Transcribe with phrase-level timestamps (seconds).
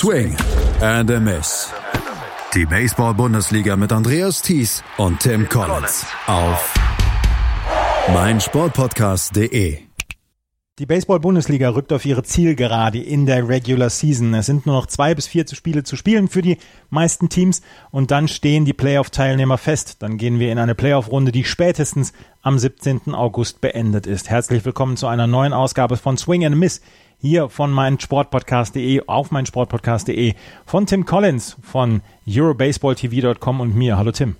[0.00, 0.34] Swing
[0.80, 1.70] and a Miss.
[2.54, 6.72] Die Baseball-Bundesliga mit Andreas Thies und Tim Collins auf
[8.10, 9.90] meinsportpodcast.de.
[10.78, 14.32] Die Baseball-Bundesliga rückt auf ihre Zielgerade in der Regular Season.
[14.32, 16.56] Es sind nur noch zwei bis vier Spiele zu spielen für die
[16.88, 19.96] meisten Teams und dann stehen die Playoff-Teilnehmer fest.
[20.00, 23.14] Dann gehen wir in eine Playoff-Runde, die spätestens am 17.
[23.14, 24.30] August beendet ist.
[24.30, 26.80] Herzlich willkommen zu einer neuen Ausgabe von Swing and Miss
[27.20, 30.34] hier von meinsportpodcast.de auf meinsportpodcast.de
[30.66, 33.96] von Tim Collins von EuroBaseballTV.com und mir.
[33.98, 34.36] Hallo Tim.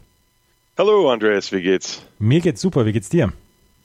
[0.78, 2.02] Hallo Andreas, wie geht's?
[2.18, 3.32] Mir geht's super, wie geht's dir?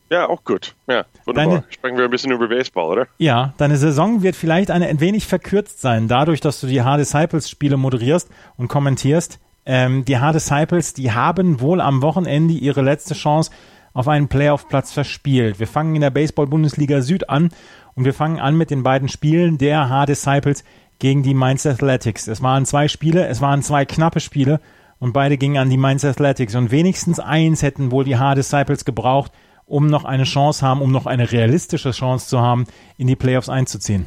[0.09, 0.75] Ja, auch gut.
[0.87, 1.55] Ja, wunderbar.
[1.55, 3.07] Deine, Sprechen wir ein bisschen über Baseball, oder?
[3.17, 6.99] Ja, deine Saison wird vielleicht eine, ein wenig verkürzt sein, dadurch, dass du die Hard
[6.99, 9.39] Disciples Spiele moderierst und kommentierst.
[9.65, 13.49] Ähm, die Hard Disciples, die haben wohl am Wochenende ihre letzte Chance
[13.95, 15.59] auf einen Playoff-Platz verspielt.
[15.59, 17.49] Wir fangen in der Baseball-Bundesliga Süd an
[17.95, 20.63] und wir fangen an mit den beiden Spielen der Hard Disciples
[20.99, 22.27] gegen die Mainz Athletics.
[22.27, 24.59] Es waren zwei Spiele, es waren zwei knappe Spiele
[24.99, 26.55] und beide gingen an die Mainz Athletics.
[26.55, 29.31] Und wenigstens eins hätten wohl die Hard Disciples gebraucht,
[29.65, 32.65] um noch eine Chance haben, um noch eine realistische Chance zu haben,
[32.97, 34.05] in die Playoffs einzuziehen.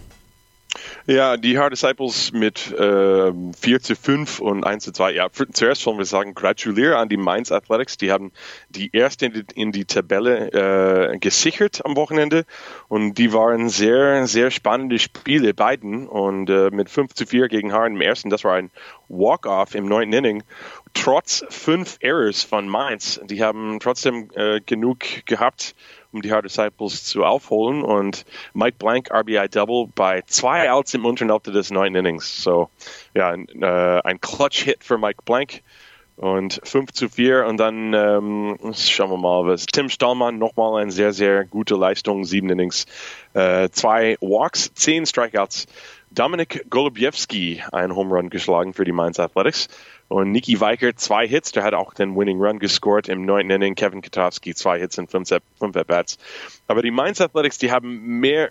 [1.06, 5.12] Ja, die Hard Disciples mit äh, 4 zu 5 und 1 zu 2.
[5.12, 7.96] Ja, zuerst wollen wir sagen, gratuliere an die Mainz Athletics.
[7.96, 8.32] Die haben
[8.68, 12.44] die erste in die, in die Tabelle äh, gesichert am Wochenende
[12.88, 16.06] und die waren sehr, sehr spannende Spiele, beiden.
[16.06, 18.70] Und äh, mit 5 zu 4 gegen Hard im ersten, das war ein
[19.08, 20.42] Walk-Off im neunten Inning.
[20.94, 23.20] Trotz fünf Errors von Mainz.
[23.24, 25.74] Die haben trotzdem äh, genug gehabt,
[26.18, 27.82] um die Hard Disciples zu aufholen.
[27.82, 32.42] Und Mike Blank, RBI Double bei zwei Outs im unteren Hälfte des neunten Innings.
[32.42, 32.68] So,
[33.14, 35.62] ja, äh, ein Clutch-Hit für Mike Blank.
[36.16, 40.90] Und 5 zu 4 und dann ähm, schauen wir mal, was Tim Stallmann nochmal eine
[40.90, 42.86] sehr, sehr gute Leistung, sieben Innings,
[43.34, 45.68] äh, zwei Walks, zehn Strikeouts.
[46.18, 49.68] Dominik Golubiewski ein Home Run geschlagen für die Mainz Athletics.
[50.08, 53.76] Und Niki Weiker zwei Hits, der hat auch den Winning Run gescored im neunten Inning.
[53.76, 56.18] Kevin Katowski zwei Hits und fünf, fünf At-Bats.
[56.66, 58.50] Aber die Mainz Athletics, die haben mehr,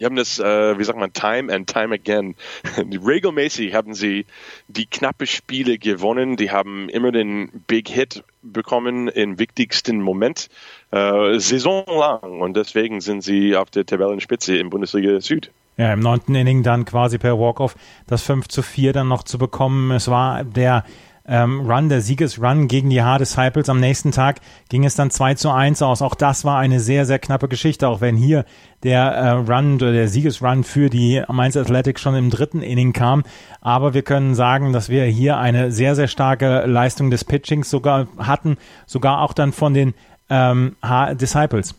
[0.00, 2.34] die haben das, äh, wie sagt man, time and time again.
[2.76, 4.26] Regelmäßig haben sie
[4.66, 6.36] die knappe Spiele gewonnen.
[6.36, 10.48] Die haben immer den Big Hit bekommen im wichtigsten Moment,
[10.90, 12.40] äh, saisonlang.
[12.40, 15.52] Und deswegen sind sie auf der Tabellenspitze im Bundesliga Süd.
[15.76, 17.74] Ja, im neunten Inning dann quasi per Walk-Off
[18.06, 19.90] das 5 zu 4 dann noch zu bekommen.
[19.92, 20.84] Es war der
[21.30, 23.68] ähm, Run, der Siegesrun gegen die Hard Disciples.
[23.68, 26.02] Am nächsten Tag ging es dann 2 zu 1 aus.
[26.02, 28.44] Auch das war eine sehr, sehr knappe Geschichte, auch wenn hier
[28.82, 33.22] der äh, Run, der Siegesrun für die Mainz Athletics schon im dritten Inning kam.
[33.60, 38.08] Aber wir können sagen, dass wir hier eine sehr, sehr starke Leistung des Pitchings sogar
[38.18, 38.56] hatten,
[38.86, 39.94] sogar auch dann von den
[40.30, 40.76] ähm,
[41.12, 41.74] Disciples.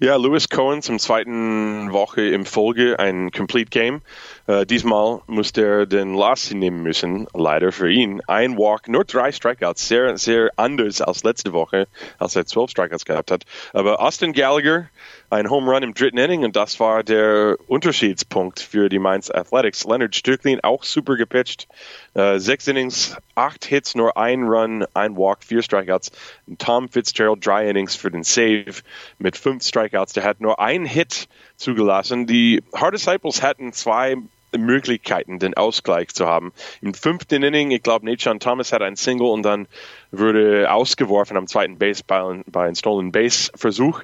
[0.00, 4.02] Ja, Lewis Cohen zum zweiten Woche im Folge ein Complete Game.
[4.46, 8.20] Uh, diesmal musste er den Lassi nehmen müssen, leider für ihn.
[8.26, 11.88] Ein Walk, nur drei Strikeouts, sehr, sehr anders als letzte Woche,
[12.18, 13.44] als er zwölf Strikeouts gehabt hat.
[13.72, 14.90] Aber Austin Gallagher
[15.34, 19.84] ein Home Run im dritten Inning und das war der Unterschiedspunkt für die Mainz Athletics.
[19.84, 21.66] Leonard Stücklin auch super gepitcht.
[22.14, 26.12] Äh, sechs Innings, acht Hits, nur ein Run, ein Walk, vier Strikeouts.
[26.46, 28.82] Und Tom Fitzgerald drei Innings für den Save
[29.18, 30.12] mit fünf Strikeouts.
[30.12, 32.26] Der hat nur einen Hit zugelassen.
[32.26, 34.16] Die Hard Disciples hatten zwei
[34.56, 36.52] Möglichkeiten, den Ausgleich zu haben.
[36.80, 39.66] Im fünften Inning, ich glaube, Nathan Thomas hat ein Single und dann
[40.12, 44.02] wurde ausgeworfen am zweiten Base bei, bei einem Stolen Base Versuch.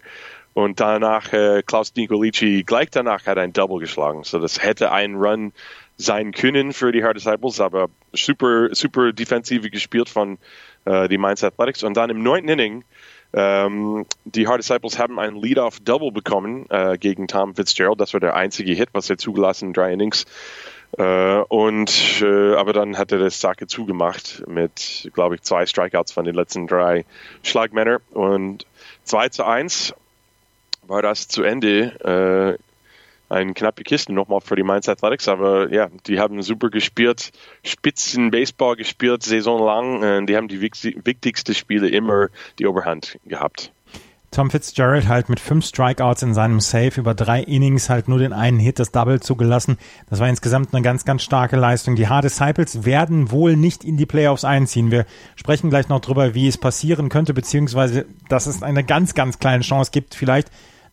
[0.52, 4.24] Und danach, äh, Klaus Nicolici gleich danach hat ein Double geschlagen.
[4.24, 5.52] So das hätte ein Run
[5.96, 10.38] sein können für die Hard Disciples, aber super, super Defensive gespielt von
[10.86, 11.82] äh, die Mainz Athletics.
[11.82, 12.84] Und dann im neunten Inning,
[13.32, 18.00] ähm, die Hard Disciples haben ein Lead-Off-Double bekommen äh, gegen Tom Fitzgerald.
[18.00, 20.24] Das war der einzige Hit, was er zugelassen in drei Innings.
[20.98, 26.10] Äh, und äh, aber dann hat er das Sache zugemacht mit, glaube ich, zwei Strikeouts
[26.10, 27.04] von den letzten drei
[27.44, 28.66] Schlagmänner und
[29.04, 29.94] 2 zu 1
[30.90, 32.58] war das zu Ende.
[32.58, 32.62] Äh,
[33.32, 37.30] eine knappe Kiste nochmal für die Mainz Athletics, aber ja, die haben super gespielt,
[37.62, 40.26] Spitzen Baseball gespielt, saisonlang.
[40.26, 42.26] Die haben die wichtigsten Spiele immer
[42.58, 43.72] die Oberhand gehabt.
[44.32, 48.32] Tom Fitzgerald halt mit fünf Strikeouts in seinem Save über drei Innings halt nur den
[48.32, 49.76] einen Hit, das Double zugelassen.
[50.08, 51.96] Das war insgesamt eine ganz, ganz starke Leistung.
[51.96, 54.92] Die Hard Disciples werden wohl nicht in die Playoffs einziehen.
[54.92, 55.04] Wir
[55.34, 59.64] sprechen gleich noch drüber, wie es passieren könnte, beziehungsweise, dass es eine ganz, ganz kleine
[59.64, 60.48] Chance gibt, vielleicht,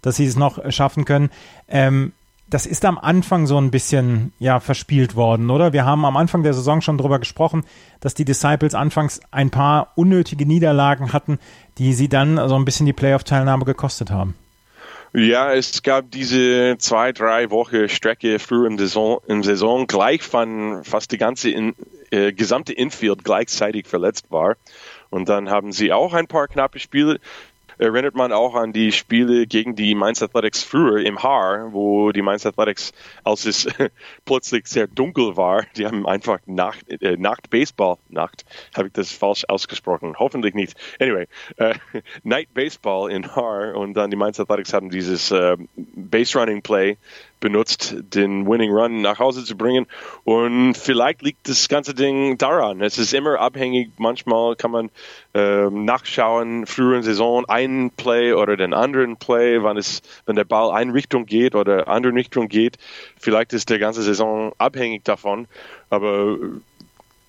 [0.08, 1.30] dass sie es noch schaffen können.
[1.68, 2.14] Ähm,
[2.50, 5.74] das ist am Anfang so ein bisschen ja verspielt worden, oder?
[5.74, 7.66] Wir haben am Anfang der Saison schon darüber gesprochen,
[8.00, 11.40] dass die Disciples anfangs ein paar unnötige Niederlagen hatten,
[11.78, 14.34] die sie dann so ein bisschen die Playoff-Teilnahme gekostet haben.
[15.14, 20.84] Ja, es gab diese zwei, drei Wochen Strecke früh im Saison, im Saison gleich von
[20.84, 21.76] fast die ganze in,
[22.12, 24.56] äh, gesamte Infield gleichzeitig verletzt war.
[25.10, 27.20] Und dann haben sie auch ein paar knappe Spiele
[27.78, 32.22] erinnert man auch an die Spiele gegen die Mainz Athletics früher im Haar, wo die
[32.22, 32.94] Mainz Athletics,
[33.24, 33.68] als es
[34.26, 38.46] plötzlich sehr dunkel war, die haben einfach Nacht, äh, Nacht Baseball, Nacht,
[38.76, 40.16] habe ich das falsch ausgesprochen?
[40.18, 40.76] Hoffentlich nicht.
[41.00, 41.28] Anyway,
[41.58, 41.76] äh,
[42.24, 46.98] Night Baseball in Haar und dann die Mainz Athletics haben dieses äh, Base Running Play
[47.40, 49.86] benutzt, den Winning Run nach Hause zu bringen.
[50.24, 52.82] Und vielleicht liegt das ganze Ding daran.
[52.82, 53.92] Es ist immer abhängig.
[53.98, 54.90] Manchmal kann man
[55.34, 60.46] äh, nachschauen, früher in Saison, einen Play oder den anderen Play, wann es, wenn der
[60.46, 62.78] Ball eine Richtung geht oder andere Richtung geht.
[63.20, 65.48] Vielleicht ist der ganze Saison abhängig davon.
[65.90, 66.38] Aber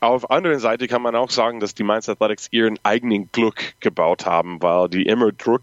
[0.00, 4.26] auf anderen Seite kann man auch sagen, dass die Mainz Athletics ihren eigenen Glück gebaut
[4.26, 5.62] haben, weil die immer Druck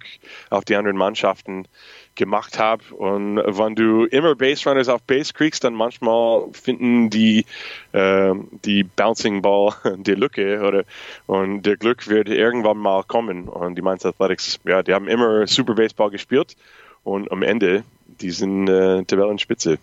[0.49, 1.67] auf die anderen Mannschaften
[2.15, 2.83] gemacht habe.
[2.95, 7.45] Und wenn du immer Base Runners auf Base kriegst, dann manchmal finden die
[7.91, 8.33] äh,
[8.63, 10.83] die Bouncing Ball die Lücke oder
[11.27, 13.47] und der Glück wird irgendwann mal kommen.
[13.47, 16.55] Und die Mainz Athletics, ja, die haben immer Super Baseball gespielt
[17.03, 17.83] und am Ende
[18.21, 19.79] die sind äh, Tabellenspitze.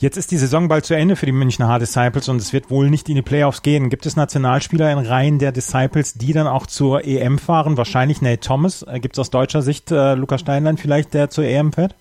[0.00, 2.70] Jetzt ist die Saison bald zu Ende für die Münchner Hard Disciples und es wird
[2.70, 3.90] wohl nicht in die Playoffs gehen.
[3.90, 7.76] Gibt es Nationalspieler in Reihen der Disciples, die dann auch zur EM fahren?
[7.76, 8.84] Wahrscheinlich Nate Thomas.
[8.84, 11.96] Äh, Gibt es aus deutscher Sicht äh, Lukas Steinlein vielleicht, der zur EM fährt?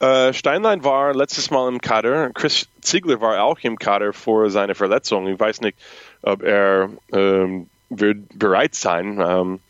[0.00, 2.30] Äh, Steinlein war letztes Mal im Kader.
[2.30, 5.28] Chris Ziegler war auch im Kader vor seiner Verletzung.
[5.28, 5.76] Ich weiß nicht,
[6.22, 9.22] ob er ähm, wird bereit sein.
[9.22, 9.60] Ähm,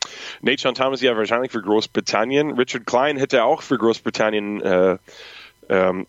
[0.42, 2.52] Nate Sean Thomas ja wahrscheinlich für Großbritannien.
[2.52, 4.98] Richard Klein hätte auch für Großbritannien äh,
[5.68, 6.06] ähm,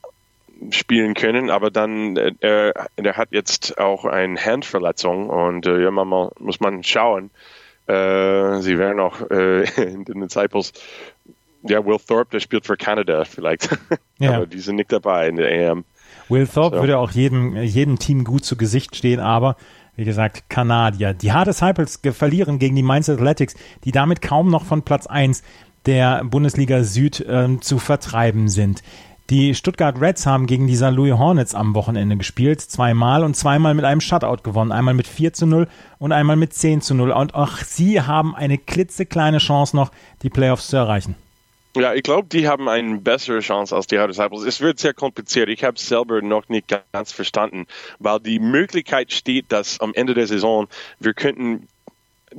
[0.71, 6.29] spielen können, aber dann äh, er, hat jetzt auch eine Handverletzung und äh, ja, man
[6.39, 7.29] muss man schauen.
[7.87, 10.73] Äh, sie werden auch äh, in den Disciples
[11.63, 13.69] ja, Will Thorpe, der spielt für Kanada vielleicht.
[14.19, 14.35] Ja.
[14.35, 15.83] aber die sind nicht dabei in der EM.
[16.29, 16.81] Will Thorpe so.
[16.81, 19.57] würde auch jedem, jedem Team gut zu Gesicht stehen, aber
[19.95, 21.13] wie gesagt, Kanadier.
[21.13, 25.43] Die Hard Disciples verlieren gegen die Mainz Athletics, die damit kaum noch von Platz 1
[25.85, 28.81] der Bundesliga Süd äh, zu vertreiben sind.
[29.33, 30.91] Die Stuttgart Reds haben gegen die St.
[30.91, 35.33] Louis Hornets am Wochenende gespielt, zweimal und zweimal mit einem Shutout gewonnen, einmal mit 4
[35.33, 39.75] zu 0 und einmal mit 10 zu 0 und auch sie haben eine klitzekleine Chance
[39.75, 39.89] noch,
[40.21, 41.15] die Playoffs zu erreichen.
[41.75, 44.43] Ja, ich glaube, die haben eine bessere Chance als die Hard Disciples.
[44.43, 45.49] Es wird sehr kompliziert.
[45.49, 47.65] Ich habe es selber noch nicht ganz verstanden,
[47.97, 50.67] weil die Möglichkeit steht, dass am Ende der Saison
[50.99, 51.67] wir könnten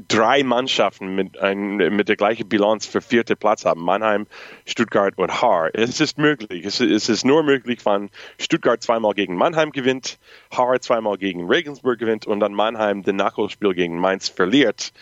[0.08, 3.82] drei Mannschaften mit, ein, mit der gleichen Bilanz für vierte Platz haben.
[3.82, 4.26] Mannheim,
[4.66, 5.70] Stuttgart und Haar.
[5.72, 6.64] Es ist möglich.
[6.64, 10.18] Es, es ist nur möglich, wenn Stuttgart zweimal gegen Mannheim gewinnt,
[10.50, 14.92] Haar zweimal gegen Regensburg gewinnt und dann Mannheim den Nachholspiel gegen Mainz verliert.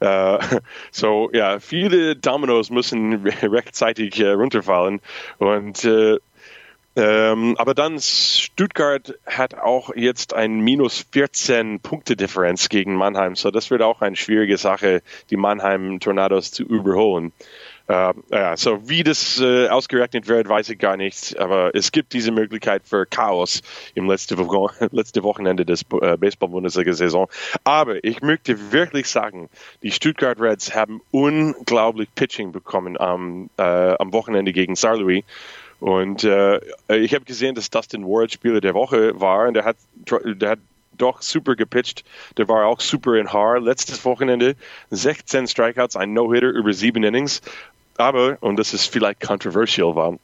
[0.00, 0.38] Uh,
[0.90, 5.00] so ja, viele Dominoes müssen rechtzeitig uh, runterfallen
[5.38, 6.18] und uh,
[6.96, 13.50] ähm, aber dann Stuttgart hat auch jetzt ein minus 14 Punkte Differenz gegen Mannheim, so
[13.50, 17.32] das wird auch eine schwierige Sache, die Mannheim Tornados zu überholen.
[17.86, 21.38] Uh, ja, so wie das uh, ausgerechnet wird, weiß ich gar nicht.
[21.38, 23.60] Aber es gibt diese Möglichkeit für Chaos
[23.94, 27.28] im letzten Wo letzte Wochenende des uh, Baseball-Bundesliga-Saison.
[27.62, 29.50] Aber ich möchte wirklich sagen,
[29.82, 35.04] die Stuttgart Reds haben unglaublich Pitching bekommen am, am Wochenende gegen St.
[35.84, 39.76] Und äh, ich habe gesehen, dass Dustin Ward Spieler der Woche war und der hat,
[40.24, 40.58] der hat
[40.96, 42.04] doch super gepitcht.
[42.38, 43.60] Der war auch super in Haar.
[43.60, 44.56] Letztes Wochenende
[44.88, 47.42] 16 Strikeouts, ein No-Hitter über sieben Innings.
[47.98, 50.18] Aber, und das ist vielleicht controversial war,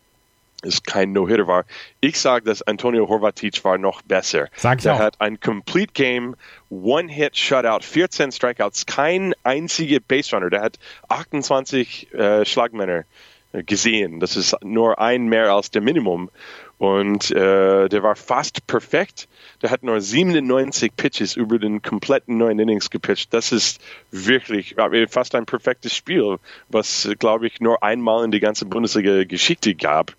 [0.63, 1.67] es kein No-Hitter war.
[2.01, 4.49] Ich sage, dass Antonio Horvatic war noch besser.
[4.57, 4.99] Sag ich Der auch.
[4.99, 6.37] hat ein Complete Game,
[6.71, 10.49] One-Hit, Shutout, 14 Strikeouts, kein einziger Base Runner.
[10.49, 13.05] Der hat 28 äh, Schlagmänner
[13.53, 14.21] gesehen.
[14.21, 16.31] Das ist nur ein mehr als der Minimum.
[16.79, 19.29] Und äh, der war fast perfekt.
[19.61, 23.35] Der hat nur 97 Pitches über den kompletten neuen Innings gepitcht.
[23.35, 24.77] Das ist wirklich
[25.11, 26.39] fast ein perfektes Spiel,
[26.71, 30.17] was, glaube ich, nur einmal in die ganze Bundesliga-Geschichte gab.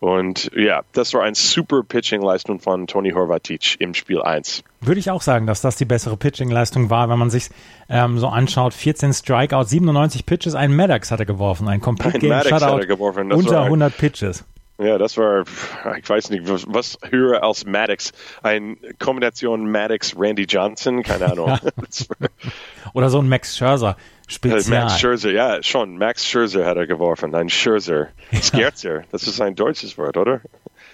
[0.00, 4.64] Und ja, das war eine super Pitching-Leistung von Tony Horvatic im Spiel 1.
[4.80, 7.50] Würde ich auch sagen, dass das die bessere Pitching-Leistung war, wenn man sich
[7.90, 8.72] ähm, so anschaut.
[8.72, 12.86] 14 Strikeouts, 97 Pitches, ein Maddox hat er geworfen, ein Complete Game Shutout
[13.30, 14.44] unter war- 100 Pitches.
[14.80, 15.44] Ja, das war,
[15.98, 18.12] ich weiß nicht, was, was höher als Maddox.
[18.42, 21.58] Eine Kombination Maddox-Randy Johnson, keine Ahnung.
[22.94, 24.84] Oder so ein Max Scherzer Äh, Spezial.
[24.84, 25.98] Max Scherzer, ja, schon.
[25.98, 27.34] Max Scherzer hat er geworfen.
[27.34, 28.08] Ein Scherzer.
[28.42, 30.40] Scherzer, das ist ein deutsches Wort, oder?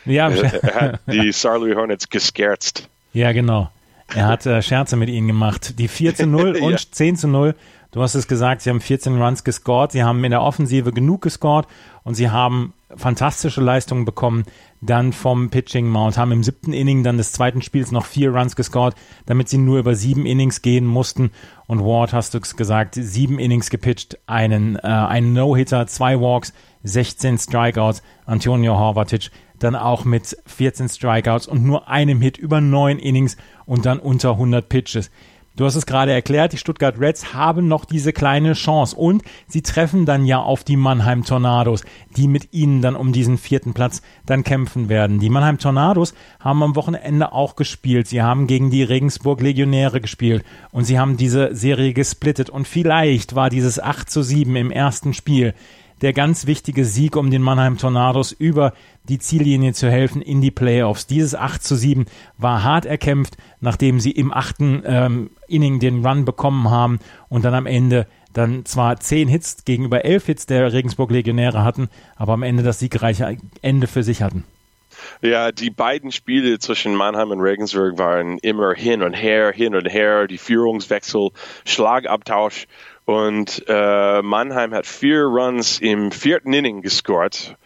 [0.04, 1.18] ja, Er, er hat die.
[1.18, 2.88] Louis Hornets gescherzt.
[3.12, 3.70] ja, genau.
[4.14, 5.78] Er hat äh, Scherze mit ihnen gemacht.
[5.80, 6.78] Die 4 zu 0 und Ja.
[6.92, 7.54] 10 zu 0
[7.96, 11.22] Du hast es gesagt, sie haben 14 Runs gescored, sie haben in der Offensive genug
[11.22, 11.66] gescored
[12.04, 14.44] und sie haben fantastische Leistungen bekommen
[14.82, 18.54] dann vom Pitching Mount, haben im siebten Inning dann des zweiten Spiels noch vier Runs
[18.54, 21.30] gescored, damit sie nur über sieben Innings gehen mussten.
[21.68, 27.38] Und Ward, hast du gesagt, sieben Innings gepitcht, einen, äh, einen No-Hitter, zwei Walks, 16
[27.38, 28.02] Strikeouts.
[28.26, 33.86] Antonio Horvatic dann auch mit 14 Strikeouts und nur einem Hit über neun Innings und
[33.86, 35.10] dann unter 100 Pitches.
[35.56, 39.62] Du hast es gerade erklärt, die Stuttgart Reds haben noch diese kleine Chance und sie
[39.62, 41.82] treffen dann ja auf die Mannheim Tornados,
[42.14, 45.18] die mit ihnen dann um diesen vierten Platz dann kämpfen werden.
[45.18, 48.06] Die Mannheim Tornados haben am Wochenende auch gespielt.
[48.06, 53.34] Sie haben gegen die Regensburg Legionäre gespielt und sie haben diese Serie gesplittet und vielleicht
[53.34, 55.54] war dieses 8 zu 7 im ersten Spiel
[56.02, 58.74] der ganz wichtige Sieg um den Mannheim Tornados über
[59.08, 61.06] die Ziellinie zu helfen in die Playoffs.
[61.06, 62.06] Dieses 8 zu 7
[62.38, 66.98] war hart erkämpft, nachdem sie im achten ähm, Inning den Run bekommen haben
[67.28, 71.88] und dann am Ende dann zwar zehn Hits gegenüber elf Hits der Regensburg Legionäre hatten,
[72.16, 74.44] aber am Ende das siegreiche Ende für sich hatten.
[75.22, 79.86] Ja, die beiden Spiele zwischen Mannheim und Regensburg waren immer hin und her, hin und
[79.86, 81.30] her, die Führungswechsel,
[81.64, 82.66] Schlagabtausch
[83.04, 87.56] und äh, Mannheim hat vier Runs im vierten Inning gescored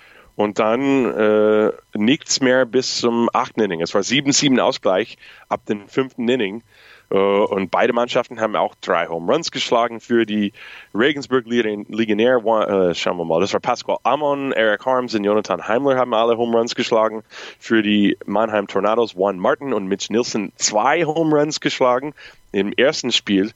[0.40, 3.82] und dann äh, nichts mehr bis zum achten Inning.
[3.82, 5.18] Es war 7-7 Ausgleich
[5.50, 6.62] ab dem fünften Inning.
[7.10, 10.52] Äh, und beide Mannschaften haben auch drei Home Runs geschlagen für die
[10.94, 12.36] Regensburg Legionär.
[12.36, 16.36] Äh, schauen wir mal, das war Pascal Amon, Eric Harms und Jonathan Heimler haben alle
[16.36, 17.22] Home Runs geschlagen.
[17.58, 22.14] Für die Mannheim Tornados Juan Martin und Mitch Nielsen zwei Home Runs geschlagen
[22.52, 23.52] im ersten Spiel.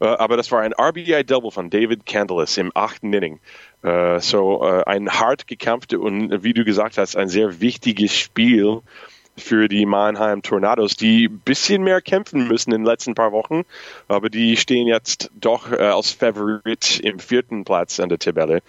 [0.00, 3.40] Äh, aber das war ein RBI-Double von David Candelas im achten Inning.
[3.80, 8.82] So ein hart gekämpftes und wie du gesagt hast, ein sehr wichtiges Spiel
[9.38, 13.62] für die Mannheim Tornados, die ein bisschen mehr kämpfen müssen in den letzten paar Wochen,
[14.08, 18.62] aber die stehen jetzt doch äh, als Favorit im vierten Platz an der Tabelle.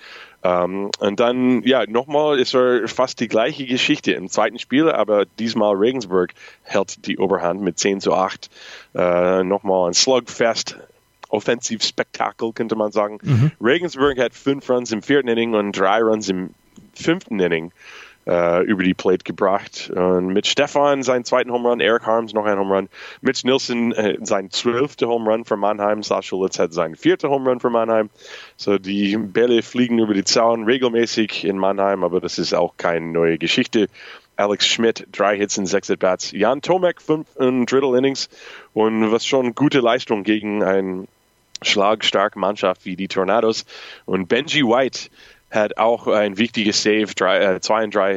[0.43, 5.25] Ähm, und dann, ja, nochmal ist er fast die gleiche Geschichte im zweiten Spiel, aber
[5.25, 6.33] diesmal Regensburg
[6.63, 8.49] hält die Oberhand mit 10 zu 8.
[8.95, 10.77] Äh, nochmal ein Slugfest
[11.29, 13.19] Offensivspektakel, könnte man sagen.
[13.21, 13.51] Mhm.
[13.61, 16.55] Regensburg hat fünf Runs im vierten Inning und drei Runs im
[16.93, 17.71] fünften Inning
[18.29, 19.91] äh, über die Plate gebracht.
[19.93, 22.89] Und mit Stefan seinen zweiten Home Run, Eric Harms noch ein Home Run,
[23.21, 27.49] Mitch Nielsen äh, sein zwölfter Home Run für Mannheim, Sascha Litz hat seinen vierten Home
[27.49, 28.09] Run für Mannheim.
[28.55, 33.07] So die Bälle fliegen über die Zaun regelmäßig in Mannheim, aber das ist auch keine
[33.07, 33.87] neue Geschichte.
[34.35, 36.31] Alex Schmidt, drei Hits in sechs At-Bats.
[36.31, 38.29] Jan Tomek, fünf und Drittel Innings.
[38.73, 41.09] Und was schon gute Leistung gegen ein
[41.61, 43.65] schlagstarke Mannschaft wie die Tornados.
[44.05, 45.09] Und Benji White
[45.51, 48.13] hat auch ein wichtiges Save, drei, äh, zwei und drei,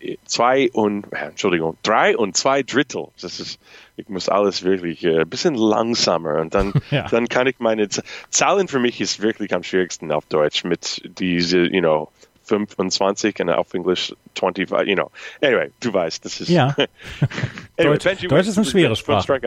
[0.00, 3.08] äh, zwei und, äh, Entschuldigung, drei und zwei Drittel.
[3.20, 3.58] Das ist,
[3.96, 7.06] ich muss alles wirklich äh, ein bisschen langsamer und dann, ja.
[7.08, 11.02] dann kann ich meine Z Zahlen für mich ist wirklich am schwierigsten auf Deutsch mit
[11.18, 12.10] diese, you know,
[12.44, 15.10] 25 und auf Englisch 25, you know.
[15.40, 16.48] Anyway, du weißt, das ist.
[16.48, 16.76] Ja.
[17.78, 19.40] anyway, Deutsch, Deutsch ist eine schwere Sprache.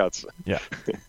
[0.45, 0.59] Ja.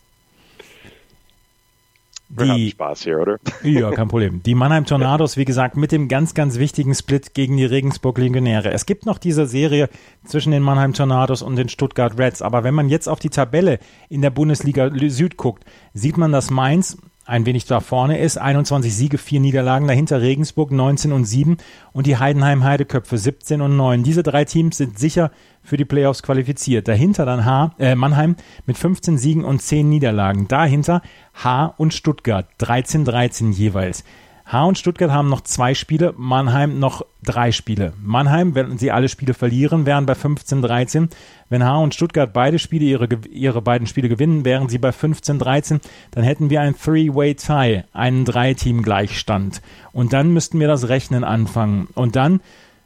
[2.31, 3.39] Die, Spaß hier, oder?
[3.63, 4.43] Ja, kein Problem.
[4.43, 8.71] Die Mannheim Tornados, wie gesagt, mit dem ganz, ganz wichtigen Split gegen die Regensburg Legionäre.
[8.71, 9.89] Es gibt noch diese Serie
[10.25, 12.43] zwischen den Mannheim Tornados und den Stuttgart Reds.
[12.43, 16.51] Aber wenn man jetzt auf die Tabelle in der Bundesliga Süd guckt, sieht man, dass
[16.51, 18.39] Mainz ein wenig da vorne ist.
[18.39, 19.87] 21 Siege, 4 Niederlagen.
[19.87, 21.59] Dahinter Regensburg 19 und 7
[21.93, 24.03] und die Heidenheim Heideköpfe 17 und 9.
[24.03, 25.31] Diese drei Teams sind sicher
[25.63, 26.89] für die Playoffs qualifiziert.
[26.89, 30.49] Dahinter dann H, äh, Mannheim mit 15 Siegen und 10 Niederlagen.
[30.49, 31.03] Dahinter
[31.35, 34.05] H und Stuttgart 13-13 jeweils.
[34.47, 37.93] H und Stuttgart haben noch zwei Spiele, Mannheim noch drei Spiele.
[38.03, 41.11] Mannheim, wenn sie alle Spiele verlieren, wären bei 15-13.
[41.49, 45.81] Wenn H und Stuttgart beide Spiele, ihre, ihre beiden Spiele gewinnen, wären sie bei 15-13.
[46.11, 49.63] Dann hätten wir ein Three-Way-Tie, einen Drei-Team-Gleichstand.
[49.93, 51.89] Und dann müssten wir das Rechnen anfangen.
[51.95, 52.41] Und dann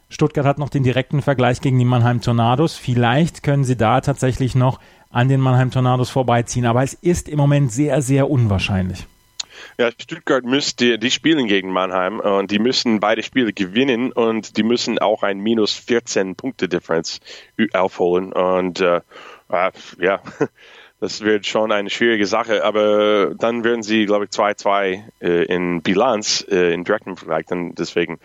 [0.09, 2.75] Stuttgart hat noch den direkten Vergleich gegen die Mannheim Tornados.
[2.75, 4.79] Vielleicht können sie da tatsächlich noch
[5.09, 9.07] an den Mannheim Tornados vorbeiziehen, aber es ist im Moment sehr, sehr unwahrscheinlich.
[9.77, 14.63] Ja, Stuttgart müsste, die spielen gegen Mannheim und die müssen beide Spiele gewinnen und die
[14.63, 17.19] müssen auch ein minus 14 Punkte Differenz
[17.73, 19.01] aufholen und äh,
[19.49, 20.21] äh, ja,
[20.99, 25.81] das wird schon eine schwierige Sache, aber dann werden sie, glaube ich, 2-2 äh, in
[25.81, 28.19] Bilanz äh, in direktem Vergleich, dann deswegen.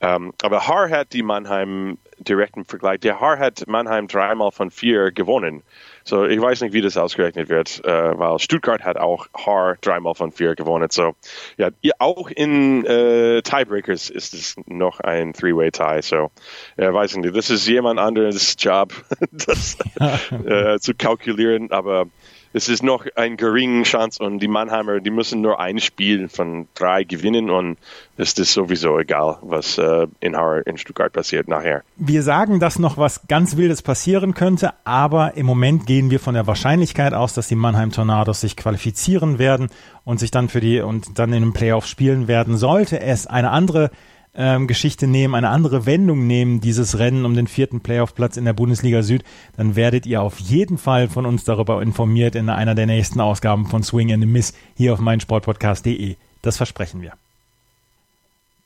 [0.00, 3.00] Ähm, aber Haar hat die Mannheim direkten Vergleich.
[3.00, 5.62] Der Haar hat Mannheim dreimal von vier gewonnen.
[6.08, 10.14] So, ich weiß nicht, wie das ausgerechnet wird, äh, weil Stuttgart hat auch Haar dreimal
[10.14, 10.88] von vier gewonnen.
[10.90, 11.14] So,
[11.58, 16.00] ja, auch in äh, Tiebreakers ist es noch ein Three-Way-Tie.
[16.00, 16.30] So,
[16.78, 18.94] ja, weiß nicht, das ist jemand anderes Job,
[19.32, 19.76] das
[20.46, 22.06] äh, zu kalkulieren, aber
[22.52, 26.66] es ist noch ein geringer Chance und die Mannheimer, die müssen nur ein Spiel von
[26.74, 27.78] drei gewinnen und
[28.16, 30.34] es ist sowieso egal, was äh, in,
[30.66, 31.82] in Stuttgart passiert nachher.
[31.96, 36.34] Wir sagen, dass noch was ganz Wildes passieren könnte, aber im Moment gehen wir von
[36.34, 39.68] der Wahrscheinlichkeit aus, dass die Mannheim Tornados sich qualifizieren werden
[40.04, 42.56] und sich dann für die und dann in den Playoffs spielen werden.
[42.56, 43.90] Sollte es eine andere
[44.38, 48.52] ähm, Geschichte nehmen, eine andere Wendung nehmen, dieses Rennen um den vierten Playoff-Platz in der
[48.52, 49.24] Bundesliga Süd,
[49.56, 53.66] dann werdet ihr auf jeden Fall von uns darüber informiert in einer der nächsten Ausgaben
[53.66, 56.16] von Swing and a Miss hier auf meinsportpodcast.de.
[56.40, 57.12] Das versprechen wir.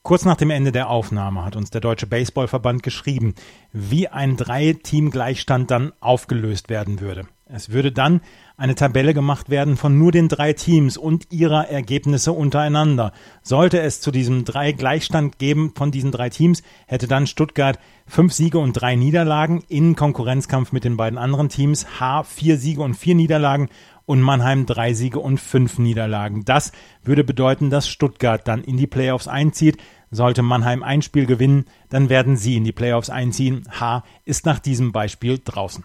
[0.02, 3.34] Kurz nach dem Ende der Aufnahme hat uns der Deutsche Baseballverband geschrieben,
[3.72, 7.26] wie ein Drei-Team-Gleichstand dann aufgelöst werden würde.
[7.44, 8.20] Es würde dann
[8.56, 13.12] eine Tabelle gemacht werden von nur den drei Teams und ihrer Ergebnisse untereinander.
[13.42, 18.32] Sollte es zu diesem drei Gleichstand geben von diesen drei Teams, hätte dann Stuttgart fünf
[18.32, 22.94] Siege und drei Niederlagen in Konkurrenzkampf mit den beiden anderen Teams, H vier Siege und
[22.94, 23.68] vier Niederlagen
[24.06, 26.44] und Mannheim drei Siege und fünf Niederlagen.
[26.44, 26.72] Das
[27.02, 29.78] würde bedeuten, dass Stuttgart dann in die Playoffs einzieht.
[30.10, 33.64] Sollte Mannheim ein Spiel gewinnen, dann werden sie in die Playoffs einziehen.
[33.70, 35.84] H ist nach diesem Beispiel draußen.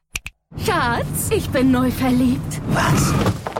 [0.57, 2.61] Schatz, ich bin neu verliebt.
[2.69, 3.13] Was?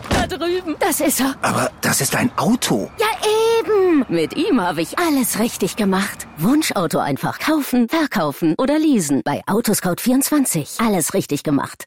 [0.10, 0.76] Da drüben.
[0.80, 1.36] Das ist er.
[1.42, 2.90] Aber das ist ein Auto.
[3.00, 3.08] Ja,
[3.60, 4.06] eben.
[4.10, 6.28] Mit ihm habe ich alles richtig gemacht.
[6.38, 9.22] Wunschauto einfach kaufen, verkaufen oder leasen.
[9.24, 10.86] Bei Autoscout24.
[10.86, 11.86] Alles richtig gemacht.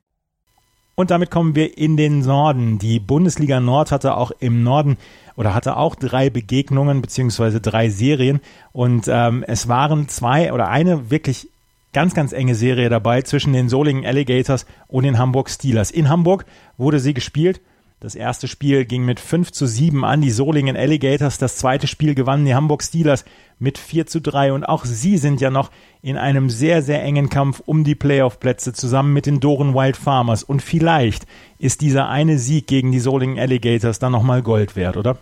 [0.95, 2.79] Und damit kommen wir in den Norden.
[2.79, 4.97] Die Bundesliga Nord hatte auch im Norden
[5.37, 8.41] oder hatte auch drei Begegnungen beziehungsweise drei Serien.
[8.73, 11.51] Und ähm, es waren zwei oder eine wirklich
[11.95, 15.91] ganz, ganz enge Serie dabei zwischen den Solingen Alligators und den Hamburg Steelers.
[15.91, 16.45] In Hamburg
[16.77, 17.63] wurde sie gespielt.
[18.01, 21.39] Das erste Spiel ging mit 5 zu 7 an die Solingen Alligators.
[21.39, 23.25] Das zweite Spiel gewannen die Hamburg Steelers
[23.59, 24.53] mit 4 zu 3.
[24.53, 25.71] Und auch sie sind ja noch
[26.03, 30.43] in einem sehr, sehr engen Kampf um die Playoff-Plätze zusammen mit den Doren Wild Farmers.
[30.43, 31.27] Und vielleicht
[31.59, 35.17] ist dieser eine Sieg gegen die Solingen Alligators dann nochmal Gold wert, oder?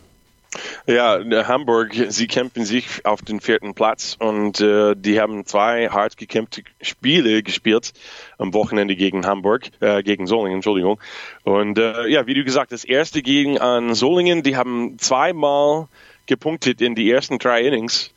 [0.86, 6.18] Ja, Hamburg, sie kämpfen sich auf den vierten Platz und äh, die haben zwei hart
[6.18, 7.92] gekämpfte Spiele gespielt
[8.36, 11.00] am Wochenende gegen Hamburg, äh, gegen Solingen, Entschuldigung.
[11.44, 15.88] Und äh, ja, wie du gesagt, das erste gegen an Solingen, die haben zweimal
[16.26, 18.12] gepunktet in die ersten drei Innings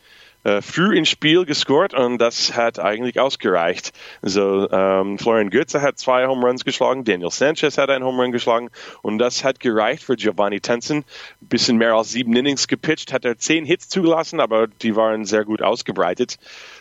[0.46, 3.92] äh, früh ins Spiel gescored und das hat eigentlich ausgereicht.
[4.22, 8.32] So, ähm, Florian Götze hat zwei Home Runs geschlagen, Daniel Sanchez hat einen Home Run
[8.32, 8.70] geschlagen
[9.02, 10.62] und das hat gereicht für Giovanni.
[10.66, 11.04] Ein
[11.42, 15.44] bisschen mehr als sieben Innings gepitcht, hat er zehn Hits zugelassen, aber die waren sehr
[15.46, 16.38] gut ausgebreitet.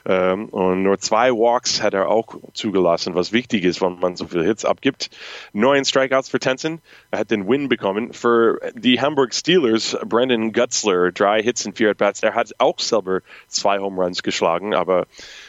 [0.07, 4.27] Ähm, und nur zwei Walks hat er auch zugelassen, was wichtig ist, wenn man so
[4.27, 5.11] viele Hits abgibt.
[5.53, 6.81] Neun Strikeouts für Tenson.
[7.11, 8.13] Er hat den Win bekommen.
[8.13, 12.23] Für die Hamburg Steelers, Brandon Gutzler, drei Hits in vier At-Bats.
[12.23, 15.07] Er hat auch selber zwei Home Runs geschlagen, aber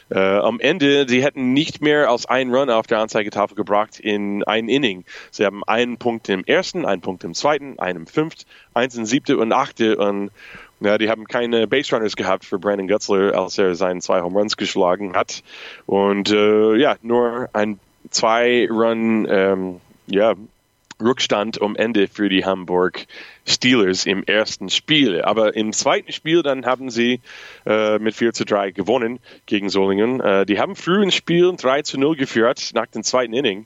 [0.10, 4.44] äh, am Ende, sie hätten nicht mehr als einen Run auf der Anzeigetafel gebracht in
[4.44, 5.04] ein Inning.
[5.32, 9.06] Sie haben einen Punkt im ersten, einen Punkt im zweiten, einen im fünften, eins im
[9.06, 10.32] siebten und achte und
[10.80, 14.38] ja, die haben keine Base Runners gehabt für Brandon Gutzler, als er seinen zwei Home
[14.38, 15.44] Runs geschlagen hat.
[15.86, 20.36] Und äh, ja, nur ein zwei Run ähm, ja,
[21.02, 23.06] Rückstand um Ende für die Hamburg
[23.46, 25.22] Steelers im ersten Spiel.
[25.22, 27.20] Aber im zweiten Spiel dann haben sie
[27.66, 30.22] äh, mit 4 zu 3 gewonnen gegen Solingen.
[30.22, 33.66] Äh, die haben früh ins Spiel 3 zu 0 geführt nach dem zweiten Inning.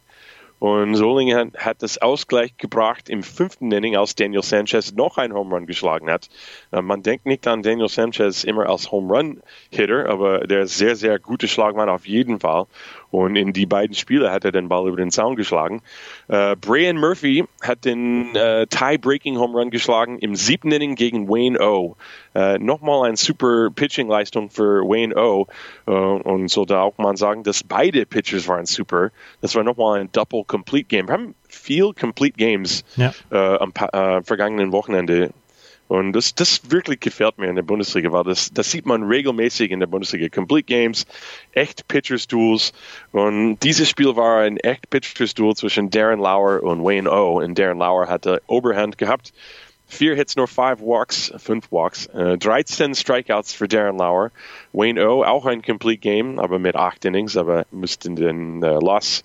[0.59, 5.55] Und Solingen hat das Ausgleich gebracht im fünften Inning, als Daniel Sanchez noch ein Home
[5.55, 6.29] Run geschlagen hat.
[6.71, 9.41] Äh, man denkt nicht an Daniel Sanchez immer als Home Run
[9.71, 12.65] Hitter, aber der ist sehr, sehr gute Schlagmann auf jeden Fall.
[13.11, 15.81] Und in die beiden Spiele hat er den Ball über den Zaun geschlagen.
[16.27, 21.59] Äh, Brian Murphy hat den äh, Tie-Breaking Home Run geschlagen im siebten Inning gegen Wayne
[21.59, 21.95] O.
[22.35, 25.47] Äh, Nochmal eine super Pitching-Leistung für Wayne O.
[25.87, 29.11] Äh, und sollte auch mal sagen, dass beide Pitchers waren super.
[29.41, 31.07] Das war nochmal ein Double Complete Game.
[31.07, 33.11] Wir haben viel Complete Games ja.
[33.31, 35.31] Äh, am äh, vergangenen Wochenende
[35.89, 39.71] und das, das wirklich gefällt mir in der Bundesliga, weil das, das sieht man regelmäßig
[39.71, 40.29] in der Bundesliga.
[40.29, 41.07] Complete Games,
[41.53, 42.73] echt Pitchers Duels.
[43.11, 47.41] Und dieses Spiel war ein echt Pitchers Duel zwischen Darren Lauer und Wayne O.
[47.41, 49.33] Und Darren Lauer hatte Oberhand gehabt.
[49.87, 52.05] Vier Hits, nur five Walks, fünf Walks.
[52.05, 54.29] Äh, 13 Strikeouts für Darren Lauer.
[54.73, 55.23] Wayne O.
[55.23, 59.23] auch ein Complete Game, aber mit acht Innings, aber musste den äh, Loss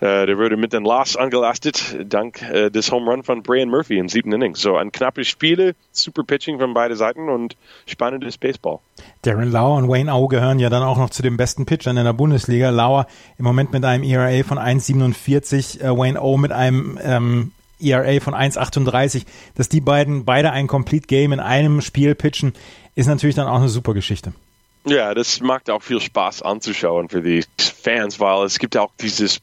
[0.00, 4.08] der wurde mit den Loss angelastet, dank äh, des Home Run von Brian Murphy im
[4.08, 4.54] siebten Inning.
[4.54, 7.56] So ein knappes Spiel, super Pitching von beiden Seiten und
[7.86, 8.78] spannendes Baseball.
[9.22, 12.04] Darren Lauer und Wayne O gehören ja dann auch noch zu den besten Pitchern in
[12.04, 12.70] der Bundesliga.
[12.70, 13.06] Lauer
[13.38, 18.34] im Moment mit einem ERA von 1,47, äh, Wayne O mit einem ähm, ERA von
[18.34, 19.24] 1,38.
[19.56, 22.52] Dass die beiden beide ein Complete Game in einem Spiel pitchen,
[22.94, 24.32] ist natürlich dann auch eine super Geschichte.
[24.84, 29.38] Ja, das macht auch viel Spaß anzuschauen für die Fans, weil es gibt auch diese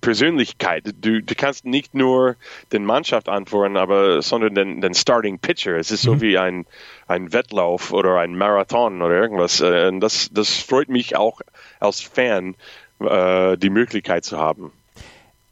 [0.00, 0.84] Persönlichkeit.
[1.00, 2.36] Du, du kannst nicht nur
[2.72, 5.76] den Mannschaft antworten, aber sondern den, den Starting Pitcher.
[5.76, 6.10] Es ist mhm.
[6.10, 6.66] so wie ein,
[7.06, 9.60] ein Wettlauf oder ein Marathon oder irgendwas.
[9.60, 11.40] Äh, und das, das freut mich auch
[11.78, 12.56] als Fan,
[13.00, 14.72] äh, die Möglichkeit zu haben.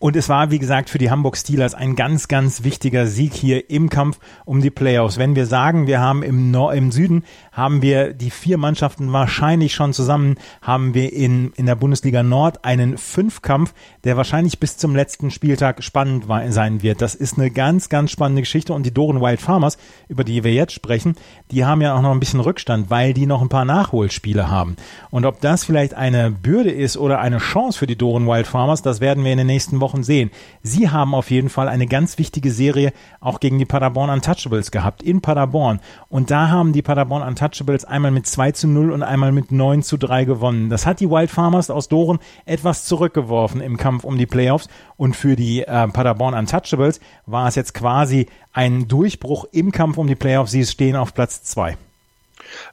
[0.00, 3.68] Und es war, wie gesagt, für die Hamburg Steelers ein ganz, ganz wichtiger Sieg hier
[3.68, 5.18] im Kampf um die Playoffs.
[5.18, 9.74] Wenn wir sagen, wir haben im, Nord im Süden, haben wir die vier Mannschaften wahrscheinlich
[9.74, 14.94] schon zusammen, haben wir in, in der Bundesliga Nord einen Fünfkampf, der wahrscheinlich bis zum
[14.94, 17.02] letzten Spieltag spannend sein wird.
[17.02, 18.74] Das ist eine ganz, ganz spannende Geschichte.
[18.74, 21.16] Und die Doren Wild Farmers, über die wir jetzt sprechen,
[21.50, 24.76] die haben ja auch noch ein bisschen Rückstand, weil die noch ein paar Nachholspiele haben.
[25.10, 28.82] Und ob das vielleicht eine Bürde ist oder eine Chance für die Doren Wild Farmers,
[28.82, 30.30] das werden wir in den nächsten Wochen Wochen sehen.
[30.62, 35.02] Sie haben auf jeden Fall eine ganz wichtige Serie auch gegen die Paderborn Untouchables gehabt
[35.02, 35.80] in Paderborn.
[36.08, 39.82] Und da haben die Paderborn Untouchables einmal mit 2 zu 0 und einmal mit 9
[39.82, 40.68] zu 3 gewonnen.
[40.68, 44.68] Das hat die Wild Farmers aus Doren etwas zurückgeworfen im Kampf um die Playoffs.
[44.96, 50.06] Und für die äh, Paderborn Untouchables war es jetzt quasi ein Durchbruch im Kampf um
[50.06, 50.50] die Playoffs.
[50.50, 51.78] Sie stehen auf Platz 2.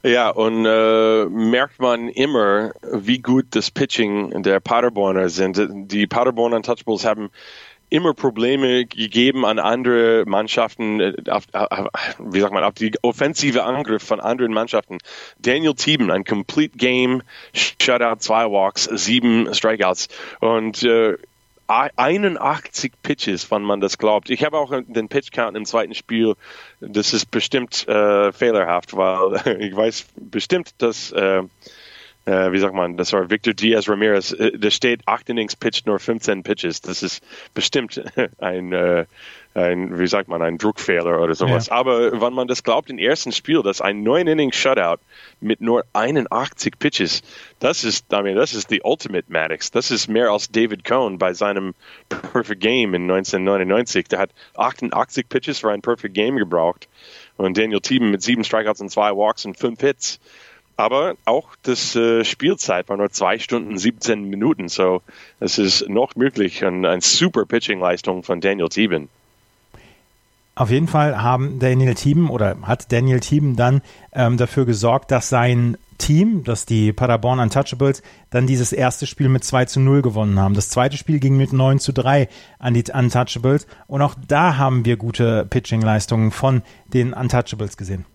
[0.02, 5.60] Ja, und äh, merkt man immer, wie gut das Pitching der Paderborner sind.
[5.90, 7.30] Die Paderborn Untouchables haben
[7.88, 13.64] immer Probleme gegeben an andere Mannschaften, äh, auf, auf, wie sagt man, auf die offensive
[13.64, 14.98] Angriff von anderen Mannschaften.
[15.38, 20.08] Daniel Thieben, ein Complete Game, Shutout, zwei Walks, sieben Strikeouts.
[20.40, 21.16] Und äh,
[21.68, 24.30] 81 Pitches, wann man das glaubt.
[24.30, 26.34] Ich habe auch den Pitch Count im zweiten Spiel.
[26.80, 31.42] Das ist bestimmt äh, fehlerhaft, weil ich weiß bestimmt, dass äh,
[32.26, 34.32] äh, wie sagt man, das war Victor Diaz Ramirez.
[34.32, 36.80] Äh, da steht 8 Innings pitched nur 15 Pitches.
[36.80, 37.22] Das ist
[37.54, 38.02] bestimmt
[38.38, 39.06] ein äh,
[39.56, 41.68] ein, wie sagt man, ein Druckfehler oder sowas.
[41.68, 41.72] Ja.
[41.72, 45.00] Aber wenn man das glaubt im ersten Spiel, dass ein 9 Inning Shutout
[45.40, 47.22] mit nur 81 Pitches,
[47.58, 49.70] das ist, I mean, das ist die Ultimate Maddox.
[49.70, 51.74] Das ist mehr als David Cohn bei seinem
[52.08, 54.08] Perfect Game in 1999.
[54.08, 56.88] Der hat 88 Pitches für ein Perfect Game gebraucht.
[57.38, 60.20] Und Daniel Thieben mit sieben Strikeouts und zwei Walks und fünf Hits.
[60.78, 64.68] Aber auch das äh, Spielzeit war nur zwei Stunden 17 Minuten.
[64.68, 65.00] So,
[65.40, 69.08] es ist noch möglich und eine super Pitching-Leistung von Daniel Thieben.
[70.58, 73.82] Auf jeden Fall haben Daniel Thieben oder hat Daniel Thieben dann
[74.14, 79.44] ähm, dafür gesorgt, dass sein Team, dass die Paderborn Untouchables dann dieses erste Spiel mit
[79.44, 80.54] 2 zu 0 gewonnen haben.
[80.54, 84.86] Das zweite Spiel ging mit 9 zu 3 an die Untouchables und auch da haben
[84.86, 88.06] wir gute Pitching-Leistungen von den Untouchables gesehen.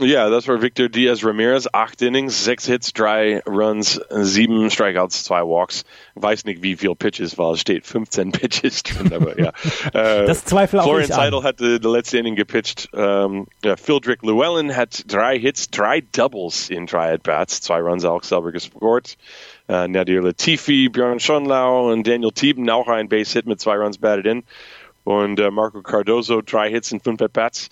[0.00, 1.68] Ja, das war Victor Diaz Ramirez.
[1.72, 5.84] Acht Innings, sechs Hits, drei Runs, sieben Strikeouts, zwei Walks.
[6.16, 9.52] Weiß nicht, wie viel Pitches, weil es steht 15 Pitches drin, aber ja.
[9.92, 12.88] Äh, das zweifel auch Florian Seidel hat die, die letzte Inning gepitcht.
[12.92, 18.24] Ähm, ja, Phildrick Llewellyn hat drei Hits, drei Doubles in drei At-Bats, zwei Runs auch
[18.24, 19.16] selber gescored.
[19.68, 24.26] Uh, Nadir Latifi, Björn Schonlau und Daniel Thieben auch ein Base-Hit mit zwei Runs batted
[24.26, 24.42] in.
[25.04, 27.70] Und uh, Marco Cardozo drei Hits in fünf At-Bats.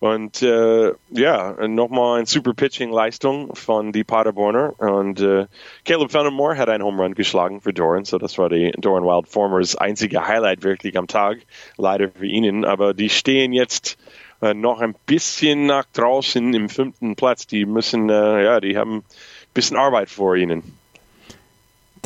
[0.00, 4.72] Und äh, ja, nochmal eine super Pitching-Leistung von die Paderborner.
[4.78, 5.46] Und äh,
[5.84, 9.28] Caleb Fenimore hat einen Home Run geschlagen für Doran, so das war die Doran Wild
[9.28, 11.40] Formers einzige Highlight wirklich am Tag,
[11.76, 12.64] leider für ihnen.
[12.64, 13.98] Aber die stehen jetzt
[14.40, 17.46] äh, noch ein bisschen nach draußen im fünften Platz.
[17.46, 19.04] Die müssen, äh, ja, die haben ein
[19.52, 20.62] bisschen Arbeit vor ihnen.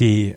[0.00, 0.37] Die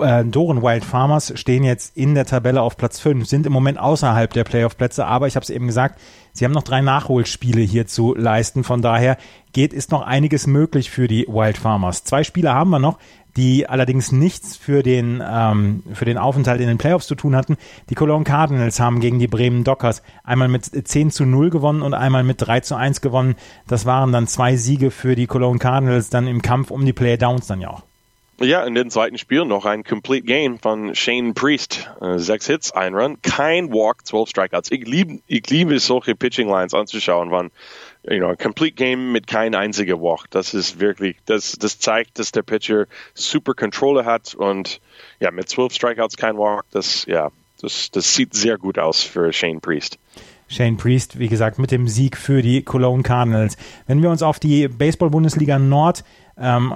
[0.00, 3.78] äh, Doren Wild Farmers stehen jetzt in der Tabelle auf Platz 5, sind im Moment
[3.78, 6.00] außerhalb der Playoff-Plätze, aber ich habe es eben gesagt,
[6.32, 8.64] sie haben noch drei Nachholspiele hier zu leisten.
[8.64, 9.16] Von daher
[9.52, 12.04] geht, ist noch einiges möglich für die Wild Farmers.
[12.04, 12.98] Zwei Spiele haben wir noch,
[13.36, 17.56] die allerdings nichts für den, ähm, für den Aufenthalt in den Playoffs zu tun hatten.
[17.90, 21.94] Die Cologne Cardinals haben gegen die Bremen Dockers einmal mit 10 zu 0 gewonnen und
[21.94, 23.34] einmal mit 3 zu 1 gewonnen.
[23.66, 27.46] Das waren dann zwei Siege für die Cologne Cardinals dann im Kampf um die Playdowns
[27.46, 27.82] dann ja auch.
[28.38, 31.90] Ja, in dem zweiten Spiel noch ein Complete Game von Shane Priest.
[32.02, 34.70] Äh, sechs Hits, ein Run, kein Walk, zwölf Strikeouts.
[34.70, 37.50] Ich liebe, ich liebe solche Pitching Lines anzuschauen, wann,
[38.02, 40.26] you know, ein Complete Game mit kein einziger Walk.
[40.28, 44.82] Das ist wirklich, das, das zeigt, dass der Pitcher super Controller hat und
[45.18, 47.30] ja, mit zwölf Strikeouts kein Walk, das, ja,
[47.62, 49.98] das, das sieht sehr gut aus für Shane Priest.
[50.48, 53.56] Shane Priest, wie gesagt, mit dem Sieg für die Cologne Cardinals.
[53.86, 56.04] Wenn wir uns auf die Baseball-Bundesliga Nord
[56.38, 56.74] ähm,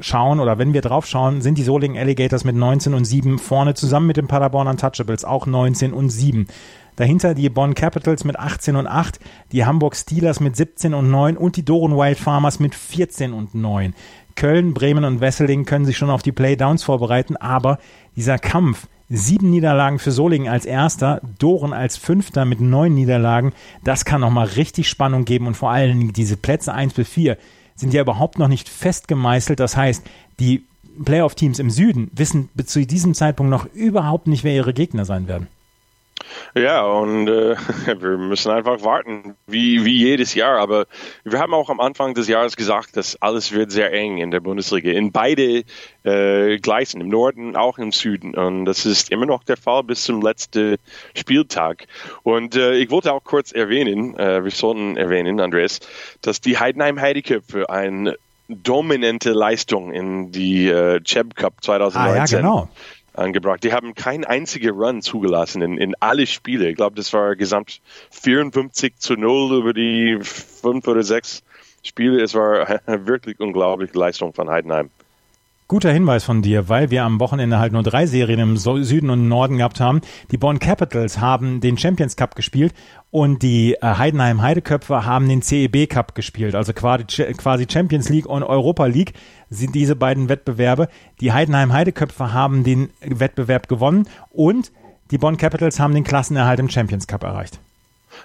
[0.00, 3.74] schauen oder wenn wir drauf schauen, sind die Solingen Alligators mit 19 und 7 vorne
[3.74, 6.46] zusammen mit den Paderborn Untouchables auch 19 und 7.
[6.94, 9.20] Dahinter die Bonn Capitals mit 18 und 8,
[9.52, 13.54] die Hamburg Steelers mit 17 und 9 und die Doren Wild Farmers mit 14 und
[13.54, 13.94] 9.
[14.34, 17.78] Köln, Bremen und Wesseling können sich schon auf die Playdowns vorbereiten, aber
[18.16, 23.52] dieser Kampf, sieben Niederlagen für Solingen als Erster, Doren als Fünfter mit neun Niederlagen,
[23.84, 27.38] das kann nochmal richtig Spannung geben und vor allen Dingen diese Plätze 1 bis 4
[27.74, 29.60] sind ja überhaupt noch nicht fest gemeißelt.
[29.60, 30.04] Das heißt,
[30.40, 30.64] die
[31.04, 35.46] Playoff-Teams im Süden wissen zu diesem Zeitpunkt noch überhaupt nicht, wer ihre Gegner sein werden.
[36.54, 40.58] Ja, und äh, wir müssen einfach warten, wie, wie jedes Jahr.
[40.58, 40.86] Aber
[41.24, 44.40] wir haben auch am Anfang des Jahres gesagt, dass alles wird sehr eng in der
[44.40, 45.64] Bundesliga, in beide
[46.04, 48.34] äh, Gleisen, im Norden, auch im Süden.
[48.34, 50.76] Und das ist immer noch der Fall bis zum letzten
[51.14, 51.86] Spieltag.
[52.22, 55.80] Und äh, ich wollte auch kurz erwähnen, äh, wir sollten erwähnen, Andreas,
[56.22, 58.16] dass die Heidenheim Heideköpfe eine
[58.48, 62.68] dominante Leistung in die äh, Cheb Cup 2019 ah, ja, genau
[63.18, 63.64] angebracht.
[63.64, 66.68] Die haben keinen einzigen Run zugelassen in, in alle Spiele.
[66.68, 71.42] Ich glaube, das war gesamt 54 zu 0 über die fünf oder sechs
[71.82, 72.22] Spiele.
[72.22, 74.90] Es war wirklich unglaubliche Leistung von Heidenheim.
[75.68, 79.28] Guter Hinweis von dir, weil wir am Wochenende halt nur drei Serien im Süden und
[79.28, 80.00] Norden gehabt haben.
[80.30, 82.72] Die Bonn Capitals haben den Champions Cup gespielt
[83.10, 88.44] und die äh, Heidenheim Heideköpfe haben den CEB Cup gespielt, also quasi Champions League und
[88.44, 89.12] Europa League
[89.50, 90.88] sind diese beiden Wettbewerbe.
[91.20, 94.72] Die Heidenheim Heideköpfe haben den Wettbewerb gewonnen und
[95.10, 97.60] die Bonn Capitals haben den Klassenerhalt im Champions Cup erreicht.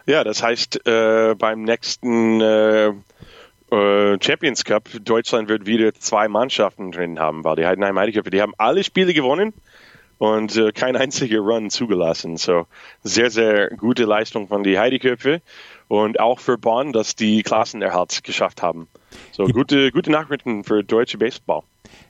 [0.05, 2.93] Ja, das heißt, äh, beim nächsten äh
[4.21, 8.53] Champions Cup, Deutschland wird wieder zwei Mannschaften drin haben, weil die Heidenheim Heideköpfe, die haben
[8.57, 9.53] alle Spiele gewonnen
[10.17, 12.37] und äh, kein einziger Run zugelassen.
[12.37, 12.67] So
[13.03, 15.41] sehr, sehr gute Leistung von die Heideköpfe
[15.87, 18.87] und auch für Bonn, dass die Klassenerhalt geschafft haben.
[19.31, 21.63] So gute, gute Nachrichten für deutsche Baseball.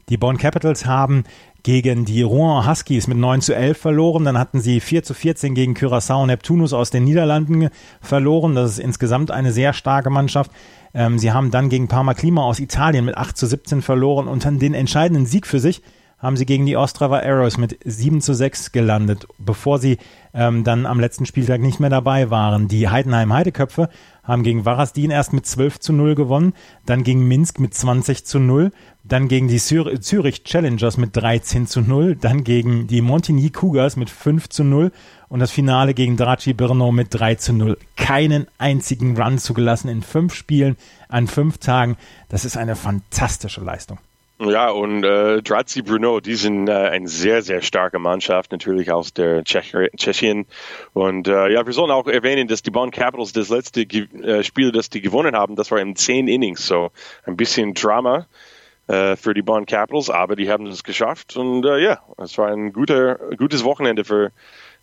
[0.09, 1.23] Die Bonn Capitals haben
[1.63, 4.25] gegen die Rouen Huskies mit 9 zu 11 verloren.
[4.25, 7.69] Dann hatten sie 4 zu 14 gegen Curaçao Neptunus aus den Niederlanden
[8.01, 8.53] verloren.
[8.53, 10.51] Das ist insgesamt eine sehr starke Mannschaft.
[10.93, 14.45] Ähm, sie haben dann gegen Parma Klima aus Italien mit 8 zu 17 verloren und
[14.45, 15.81] dann den entscheidenden Sieg für sich
[16.23, 19.97] haben sie gegen die Ostrava Arrows mit 7 zu 6 gelandet, bevor sie
[20.33, 22.69] ähm, dann am letzten Spieltag nicht mehr dabei waren.
[22.69, 23.89] Die Heidenheim Heideköpfe
[24.23, 26.53] haben gegen Varasdin erst mit 12 zu 0 gewonnen,
[26.85, 28.71] dann gegen Minsk mit 20 zu 0,
[29.03, 34.09] dann gegen die Zürich Challengers mit 13 zu 0, dann gegen die Montigny Cougars mit
[34.09, 34.93] 5 zu 0
[35.27, 37.77] und das Finale gegen Draci Brno mit 3 zu 0.
[37.97, 40.77] Keinen einzigen Run zugelassen in fünf Spielen
[41.09, 41.97] an fünf Tagen.
[42.29, 43.97] Das ist eine fantastische Leistung.
[44.39, 49.13] Ja, und äh, Drazi Bruno, die sind äh, eine sehr, sehr starke Mannschaft, natürlich aus
[49.13, 50.47] der Tschech Tschechien.
[50.93, 54.71] Und äh, ja, wir sollen auch erwähnen, dass die Bonn Capitals das letzte äh, Spiel,
[54.71, 56.91] das die gewonnen haben, das war in zehn Innings, so
[57.25, 58.25] ein bisschen Drama
[58.87, 61.37] äh, für die Bonn Capitals, aber die haben es geschafft.
[61.37, 64.31] Und äh, ja, es war ein guter, gutes Wochenende für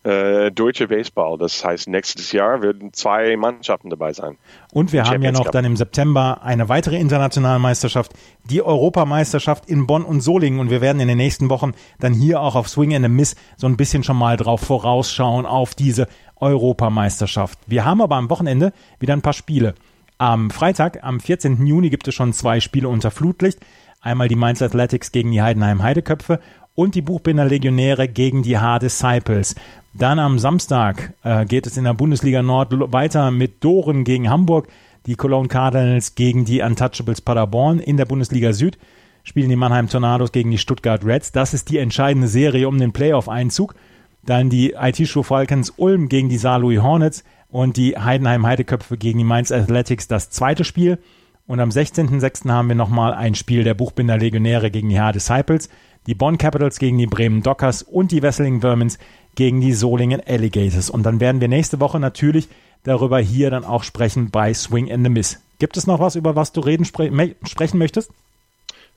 [0.03, 1.37] äh, deutsche Baseball.
[1.37, 4.37] Das heißt, nächstes Jahr werden zwei Mannschaften dabei sein.
[4.73, 8.13] Und wir haben ja noch dann im September eine weitere internationale Meisterschaft,
[8.49, 10.59] die Europameisterschaft in Bonn und Solingen.
[10.59, 13.35] Und wir werden in den nächsten Wochen dann hier auch auf Swing and a Miss
[13.57, 17.59] so ein bisschen schon mal drauf vorausschauen auf diese Europameisterschaft.
[17.67, 19.75] Wir haben aber am Wochenende wieder ein paar Spiele.
[20.17, 21.65] Am Freitag, am 14.
[21.65, 23.59] Juni, gibt es schon zwei Spiele unter Flutlicht.
[24.01, 26.39] Einmal die Mainz Athletics gegen die Heidenheim Heideköpfe
[26.75, 29.55] und die Buchbinder Legionäre gegen die H Disciples.
[29.93, 34.67] Dann am Samstag äh, geht es in der Bundesliga Nord weiter mit Doren gegen Hamburg,
[35.05, 37.79] die Cologne Cardinals gegen die Untouchables Paderborn.
[37.79, 38.77] In der Bundesliga Süd
[39.23, 41.31] spielen die Mannheim Tornados gegen die Stuttgart Reds.
[41.31, 43.75] Das ist die entscheidende Serie um den Playoff-Einzug.
[44.23, 49.25] Dann die IT-Show Falcons Ulm gegen die Saarlouis Hornets und die Heidenheim Heideköpfe gegen die
[49.25, 50.99] Mainz Athletics das zweite Spiel.
[51.47, 52.49] Und am 16.06.
[52.49, 55.69] haben wir nochmal ein Spiel der Buchbinder Legionäre gegen die H Disciples
[56.07, 58.97] die Bonn Capitals gegen die Bremen Dockers und die Wesseling Vermins
[59.35, 60.89] gegen die Solingen Alligators.
[60.89, 62.49] Und dann werden wir nächste Woche natürlich
[62.83, 65.39] darüber hier dann auch sprechen bei Swing and the Miss.
[65.59, 67.11] Gibt es noch was, über was du reden spre
[67.43, 68.11] sprechen möchtest?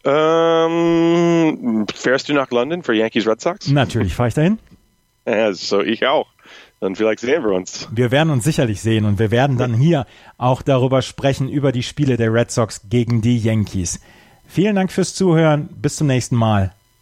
[0.04, 3.68] Ähm, fährst du nach London für Yankees Red Sox?
[3.68, 4.58] Natürlich fahre ich dahin.
[5.26, 6.26] Ja, so ich auch.
[6.80, 7.88] Dann vielleicht sehen wir uns.
[7.90, 11.82] Wir werden uns sicherlich sehen und wir werden dann hier auch darüber sprechen, über die
[11.82, 14.00] Spiele der Red Sox gegen die Yankees.
[14.46, 15.70] Vielen Dank fürs Zuhören.
[15.80, 16.74] Bis zum nächsten Mal.